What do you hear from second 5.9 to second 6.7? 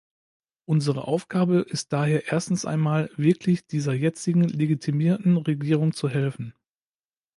zu helfen.